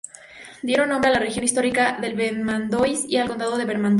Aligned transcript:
Dieron 0.63 0.89
nombre 0.89 1.11
a 1.11 1.13
la 1.13 1.19
región 1.19 1.43
histórica 1.43 1.99
del 2.01 2.15
Vermandois 2.15 3.05
y 3.07 3.17
al 3.17 3.27
condado 3.27 3.55
de 3.55 3.65
Vermandois. 3.65 3.89